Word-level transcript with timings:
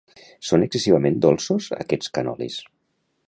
Són 0.51 0.63
excessivament 0.67 1.19
dolços 1.27 1.69
aquests 1.83 2.11
canolis 2.19 2.59